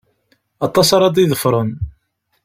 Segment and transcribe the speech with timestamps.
[0.65, 1.71] Aṭas ara d-iḍefṛen.